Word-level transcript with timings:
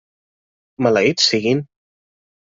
Maleïts 0.85 1.27
siguin! 1.33 1.61